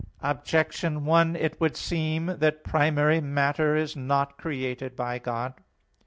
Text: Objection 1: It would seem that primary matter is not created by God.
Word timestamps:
Objection 0.23 1.05
1: 1.05 1.35
It 1.35 1.61
would 1.61 1.77
seem 1.77 2.25
that 2.25 2.63
primary 2.63 3.21
matter 3.21 3.75
is 3.75 3.95
not 3.95 4.35
created 4.35 4.95
by 4.95 5.19
God. 5.19 5.53